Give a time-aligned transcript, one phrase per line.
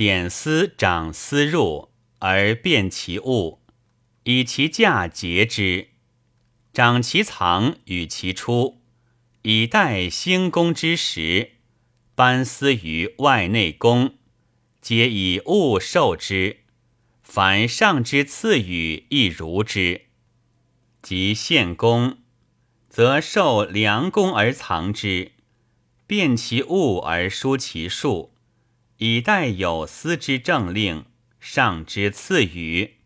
[0.00, 1.90] 点丝长丝入
[2.20, 3.60] 而变其物，
[4.24, 5.88] 以其价节之，
[6.72, 8.80] 长其藏与其出，
[9.42, 11.56] 以待兴功之时。
[12.14, 14.14] 班丝于外内功，
[14.80, 16.60] 皆以物受之。
[17.22, 20.06] 凡上之赐予，亦如之。
[21.02, 22.16] 及献公，
[22.88, 25.32] 则受良功而藏之，
[26.06, 28.32] 变其物而书其数，
[29.02, 31.06] 以待有司之政令，
[31.40, 32.96] 上之赐予。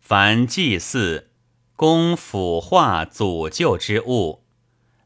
[0.00, 1.28] 凡祭祀、
[1.76, 4.42] 供腐化祖旧之物，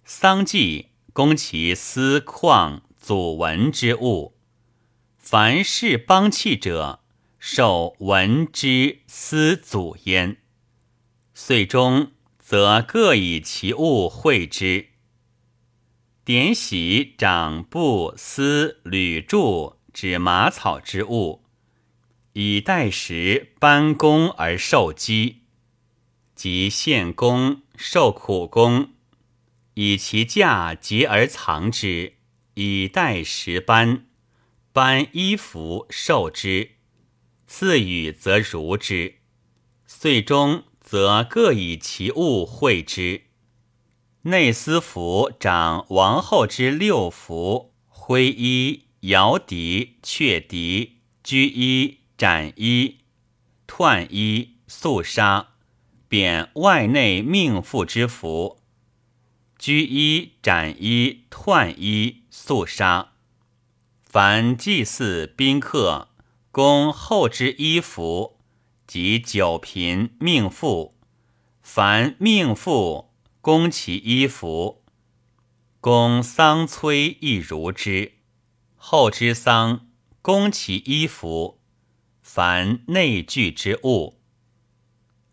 [0.05, 4.37] 丧祭供其司旷祖文之物，
[5.19, 7.01] 凡是邦器者。
[7.41, 10.39] 受文之思祖焉，
[11.35, 14.91] 岁终则各以其物会之。
[16.25, 21.45] 典喜长布丝履柱指马草之物，
[22.33, 25.43] 以待时班公而受积，
[26.35, 28.95] 即献公受苦功，
[29.75, 32.15] 以其价节而藏之，
[32.55, 34.07] 以待时班，
[34.73, 36.71] 班衣服受之。
[37.47, 39.17] 赐予则如之，
[39.87, 43.25] 岁终则各以其物会之。
[44.27, 53.01] 内司服长王后之六服：徽衣、摇笛、雀笛、居衣、斩衣、
[53.69, 55.49] 彖衣、素纱，
[56.09, 58.63] 贬外内命妇之服。
[59.59, 63.13] 居衣、斩衣、彖衣、素纱，
[64.03, 66.09] 凡祭祀宾客。
[66.51, 68.39] 供后之衣服，
[68.87, 70.95] 及九嫔命妇，
[71.61, 73.13] 凡命妇
[73.45, 74.83] 供其衣服，
[75.79, 78.15] 供丧催亦如之。
[78.75, 79.87] 后之丧，
[80.23, 81.61] 供其衣服，
[82.23, 84.19] 凡内具之物。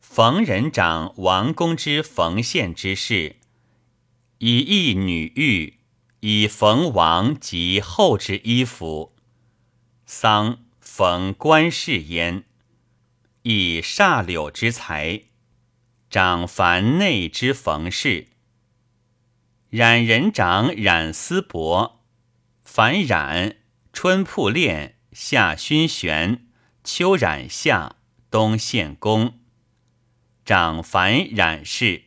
[0.02, 3.38] 逢人长王公之缝线之事，
[4.40, 5.80] 以义女玉，
[6.20, 9.16] 以缝王及后之衣服，
[10.06, 10.66] 丧。
[10.82, 12.44] 逢官事焉，
[13.44, 15.22] 以煞柳之才，
[16.12, 18.28] 长凡内之逢事。
[19.70, 22.00] 染人长染丝帛，
[22.66, 23.56] 凡染
[23.94, 26.50] 春铺练，夏熏玄，
[26.84, 27.96] 秋染夏，
[28.30, 29.40] 冬献公。
[30.44, 32.04] 长凡染氏。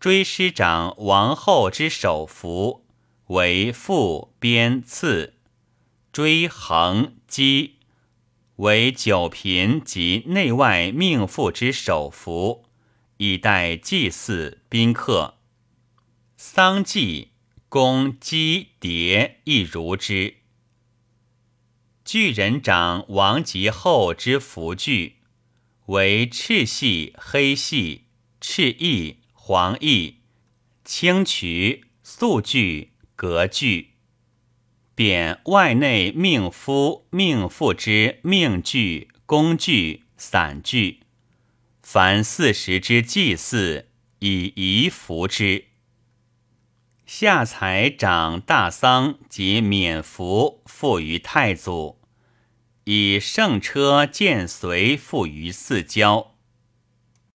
[0.00, 2.88] 追师长王后之首服，
[3.28, 5.34] 为复编刺。
[6.10, 7.77] 追横击
[8.58, 12.64] 为九嫔及内外命妇之首服，
[13.18, 15.38] 以待祭祀宾客。
[16.36, 17.30] 丧祭
[17.68, 20.38] 公鸡蝶亦如之。
[22.04, 25.18] 巨人长王及后之服具，
[25.86, 28.06] 为赤系、黑系、
[28.40, 30.16] 赤翼、黄翼、
[30.84, 33.97] 青渠、素具、革具。
[34.98, 41.04] 贬外内命夫命妇之命具、工具、散具，
[41.80, 45.66] 凡四时之祭祀，以仪服之。
[47.06, 52.00] 下才长大丧及免服，付于太祖，
[52.82, 56.34] 以圣车见随付于四郊。